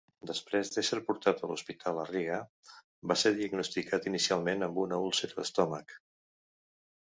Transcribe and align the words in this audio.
Després 0.27 0.69
d'ésser 0.75 0.97
portat 1.09 1.43
a 1.43 1.49
l'hospital 1.51 1.99
a 2.03 2.05
Riga, 2.11 2.39
va 3.11 3.19
ser 3.25 3.33
diagnosticat 3.37 4.09
inicialment 4.13 4.69
amb 4.69 4.81
una 4.87 5.01
úlcera 5.11 5.39
d'estómac. 5.43 5.97